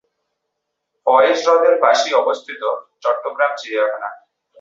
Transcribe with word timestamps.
ফয়েজ 1.07 1.37
হ্রদের 1.45 1.75
পাশেই 1.83 2.13
অবস্থিত 2.21 2.61
চট্টগ্রাম 3.03 3.51
চিড়িয়াখানা। 3.59 4.09